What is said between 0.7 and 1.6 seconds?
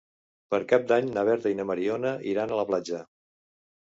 Cap d'Any na Berta i